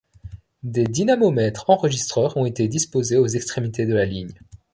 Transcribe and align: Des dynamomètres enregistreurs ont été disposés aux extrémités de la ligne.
Des 0.63 0.85
dynamomètres 0.85 1.69
enregistreurs 1.69 2.35
ont 2.35 2.45
été 2.47 2.67
disposés 2.67 3.17
aux 3.17 3.27
extrémités 3.27 3.85
de 3.85 3.93
la 3.93 4.05
ligne. 4.07 4.33